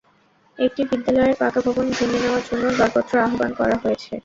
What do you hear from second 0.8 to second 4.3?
বিদ্যালয়ের পাকা ভবন ভেঙে নেওয়ার জন্য দরপত্র আহ্বান করা হয়েছে।